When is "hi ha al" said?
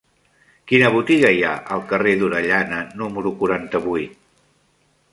1.35-1.85